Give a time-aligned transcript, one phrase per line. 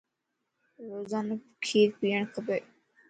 [0.91, 2.57] روزانو کير پيئڻ کپا